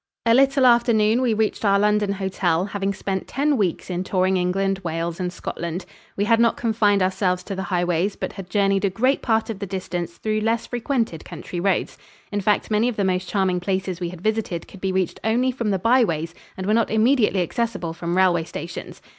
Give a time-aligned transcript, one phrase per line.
[0.25, 4.35] A little after noon we reached our London hotel, having spent ten weeks in touring
[4.35, 5.85] England, Wales and Scotland.
[6.17, 9.59] We had not confined ourselves to the highways, but had journeyed a great part of
[9.59, 11.99] the distance through less frequented country roads.
[12.31, 15.51] In fact, many of the most charming places we had visited could be reached only
[15.51, 19.03] from the byways and were not immediately accessible from railway stations.